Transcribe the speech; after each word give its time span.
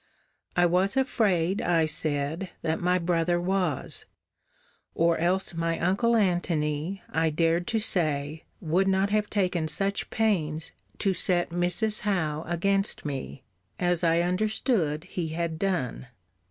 I 0.55 0.65
was 0.65 0.97
afraid, 0.97 1.61
I 1.61 1.85
said, 1.85 2.49
that 2.63 2.81
my 2.81 2.97
brother 2.97 3.39
was: 3.39 4.05
or 4.95 5.19
else 5.19 5.53
my 5.53 5.77
uncle 5.77 6.15
Antony, 6.15 7.03
I 7.11 7.29
dared 7.29 7.67
to 7.67 7.77
say, 7.79 8.45
would 8.59 8.87
not 8.87 9.11
have 9.11 9.29
taken 9.29 9.67
such 9.67 10.09
pains 10.09 10.71
to 10.97 11.13
set 11.13 11.49
Mrs. 11.51 11.99
Howe 11.99 12.43
against 12.47 13.05
me, 13.05 13.43
as 13.79 14.03
I 14.03 14.21
understood 14.21 15.03
he 15.03 15.27
had 15.27 15.59
done. 15.59 16.07